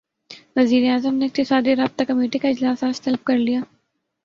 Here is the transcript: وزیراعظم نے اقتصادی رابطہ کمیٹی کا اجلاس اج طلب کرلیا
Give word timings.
وزیراعظم 0.55 1.15
نے 1.15 1.25
اقتصادی 1.25 1.75
رابطہ 1.75 2.03
کمیٹی 2.07 2.39
کا 2.39 2.47
اجلاس 2.47 2.83
اج 2.83 3.01
طلب 3.01 3.23
کرلیا 3.23 3.61